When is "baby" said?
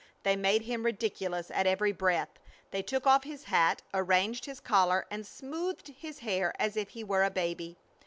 7.29-7.77